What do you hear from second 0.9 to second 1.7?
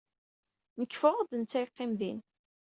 ffɣeɣ-d, netta